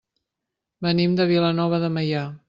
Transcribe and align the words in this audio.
Venim 0.85 1.13
de 1.19 1.27
Vilanova 1.33 1.81
de 1.85 1.91
Meià. 1.99 2.25